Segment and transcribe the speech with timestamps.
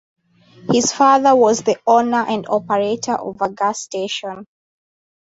[0.71, 4.47] His father was the owner and operator of a gas station.